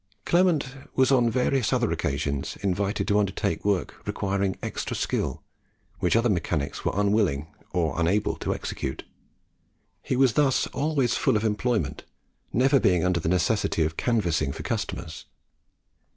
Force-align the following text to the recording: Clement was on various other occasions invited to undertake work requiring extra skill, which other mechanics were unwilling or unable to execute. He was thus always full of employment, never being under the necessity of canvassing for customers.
Clement 0.25 0.73
was 0.95 1.11
on 1.11 1.29
various 1.29 1.71
other 1.71 1.91
occasions 1.91 2.57
invited 2.63 3.07
to 3.07 3.19
undertake 3.19 3.63
work 3.63 4.03
requiring 4.07 4.55
extra 4.63 4.95
skill, 4.95 5.43
which 5.99 6.15
other 6.15 6.27
mechanics 6.27 6.83
were 6.83 6.91
unwilling 6.99 7.53
or 7.71 7.99
unable 7.99 8.35
to 8.37 8.51
execute. 8.51 9.03
He 10.01 10.15
was 10.15 10.33
thus 10.33 10.65
always 10.73 11.13
full 11.13 11.37
of 11.37 11.43
employment, 11.43 12.03
never 12.51 12.79
being 12.79 13.03
under 13.05 13.19
the 13.19 13.29
necessity 13.29 13.83
of 13.83 13.95
canvassing 13.95 14.51
for 14.53 14.63
customers. 14.63 15.25